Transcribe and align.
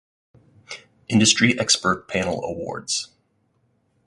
Industry 1.09 1.59
expert 1.59 2.07
panel 2.07 2.43
awards 2.43 3.09